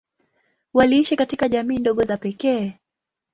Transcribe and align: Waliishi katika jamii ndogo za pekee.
Waliishi 0.73 1.15
katika 1.15 1.49
jamii 1.49 1.77
ndogo 1.77 2.03
za 2.03 2.17
pekee. 2.17 2.73